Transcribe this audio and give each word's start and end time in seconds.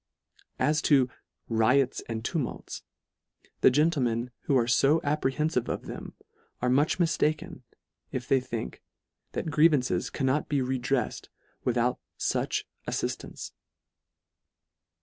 As 0.57 0.81
to 0.89 1.11
"riots 1.47 2.01
and 2.09 2.25
tumults," 2.25 2.81
the 3.59 3.69
gentle 3.69 4.01
men 4.01 4.31
who 4.45 4.57
are 4.57 4.67
fo 4.67 4.99
apprehenfive 5.01 5.67
of 5.69 5.85
them, 5.85 6.15
are 6.59 6.71
much 6.71 6.97
miftaken, 6.97 7.61
if 8.11 8.27
they 8.27 8.39
think, 8.39 8.81
that 9.33 9.51
grievan 9.51 9.83
ces 9.83 10.09
cannot 10.09 10.49
be 10.49 10.57
redrefled 10.59 11.27
without 11.63 11.99
fuch 12.17 12.63
aftift 12.87 13.23
ance. 13.25 13.51